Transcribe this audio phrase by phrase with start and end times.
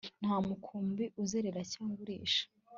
[0.21, 2.43] Nta mukumbi uzerera cyangwa urisha